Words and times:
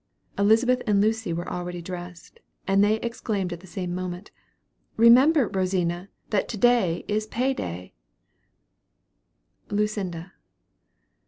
Elizabeth 0.35 0.81
and 0.87 0.99
Lucy 0.99 1.31
were 1.31 1.47
already 1.47 1.79
dressed, 1.79 2.39
and 2.65 2.83
they 2.83 2.95
exclaimed 3.01 3.53
at 3.53 3.59
the 3.59 3.67
same 3.67 3.93
moment, 3.93 4.31
"Remember, 4.97 5.47
Rosina, 5.47 6.09
that 6.31 6.49
to 6.49 6.57
day 6.57 7.05
is 7.07 7.27
pay 7.27 7.53
day." 7.53 7.93
LUCINDA. 9.69 10.31